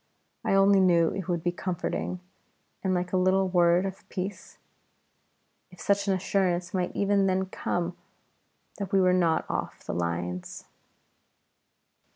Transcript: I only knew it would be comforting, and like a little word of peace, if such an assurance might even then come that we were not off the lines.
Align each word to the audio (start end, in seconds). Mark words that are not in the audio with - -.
I 0.43 0.55
only 0.55 0.79
knew 0.79 1.09
it 1.09 1.27
would 1.29 1.43
be 1.43 1.51
comforting, 1.51 2.21
and 2.83 2.95
like 2.95 3.13
a 3.13 3.17
little 3.17 3.47
word 3.47 3.85
of 3.85 4.09
peace, 4.09 4.57
if 5.69 5.79
such 5.79 6.07
an 6.07 6.15
assurance 6.15 6.73
might 6.73 6.95
even 6.95 7.27
then 7.27 7.45
come 7.45 7.95
that 8.79 8.91
we 8.91 8.99
were 8.99 9.13
not 9.13 9.45
off 9.47 9.83
the 9.83 9.93
lines. 9.93 10.65